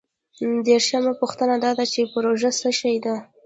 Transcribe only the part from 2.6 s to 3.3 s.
شی ده؟